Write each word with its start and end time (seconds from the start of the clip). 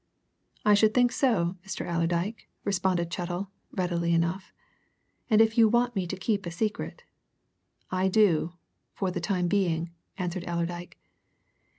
"I 0.65 0.73
should 0.73 0.95
think 0.95 1.11
so, 1.11 1.57
Mr. 1.63 1.85
Allerdyke," 1.87 2.49
responded 2.63 3.11
Chettle, 3.13 3.51
readily 3.71 4.13
enough. 4.15 4.51
"And 5.29 5.41
if 5.41 5.59
you 5.59 5.69
want 5.69 5.95
me 5.95 6.07
to 6.07 6.17
keep 6.17 6.47
a 6.47 6.49
secret" 6.49 7.03
"I 8.01 8.07
do 8.07 8.53
for 8.95 9.11
the 9.11 9.21
time 9.21 9.47
being," 9.47 9.91
answered 10.17 10.43
Allerdyke. 10.47 10.97